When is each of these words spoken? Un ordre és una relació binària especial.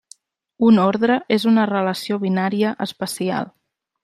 Un 0.69 0.79
ordre 0.83 1.17
és 1.37 1.45
una 1.53 1.67
relació 1.73 2.19
binària 2.25 2.73
especial. 2.89 3.55